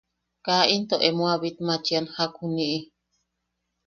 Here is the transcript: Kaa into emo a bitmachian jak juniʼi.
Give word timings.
Kaa 0.45 0.65
into 0.75 0.95
emo 1.07 1.23
a 1.33 1.35
bitmachian 1.41 2.05
jak 2.15 2.31
juniʼi. 2.39 2.79